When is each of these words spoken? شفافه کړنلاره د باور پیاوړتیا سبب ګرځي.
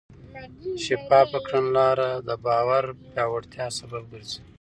شفافه 0.85 1.39
کړنلاره 1.47 2.09
د 2.27 2.29
باور 2.45 2.83
پیاوړتیا 3.11 3.67
سبب 3.79 4.03
ګرځي. 4.11 4.39